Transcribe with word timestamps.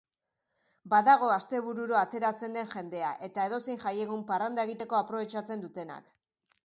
Badago 0.93 1.27
astebururo 1.33 1.99
ateratzen 1.99 2.57
den 2.59 2.71
jendea, 2.71 3.11
eta 3.29 3.45
edozein 3.51 3.81
jaiegun 3.87 4.25
parranda 4.33 4.67
egiteko 4.71 4.99
aprobetxatzen 5.05 5.67
dutenak. 5.67 6.15